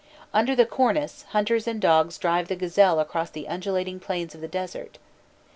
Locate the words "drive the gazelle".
2.17-2.99